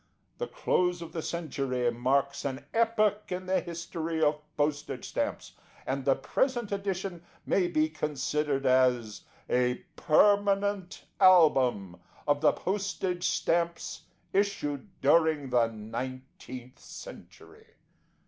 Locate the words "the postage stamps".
12.41-14.05